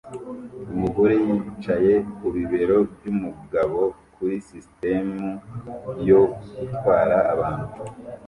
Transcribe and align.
Umugore 0.75 1.13
yicaye 1.25 1.93
ku 2.15 2.25
bibero 2.35 2.77
byumugabo 2.93 3.81
kuri 4.15 4.35
sisitemu 4.49 5.27
yo 6.09 6.21
gutwara 6.57 7.17
abantu 7.33 7.69